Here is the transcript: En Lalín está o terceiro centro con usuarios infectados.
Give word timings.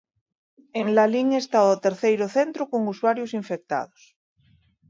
En 0.79 0.87
Lalín 0.95 1.27
está 1.41 1.59
o 1.73 1.79
terceiro 1.85 2.25
centro 2.37 2.63
con 2.71 2.81
usuarios 2.93 3.31
infectados. 3.41 4.01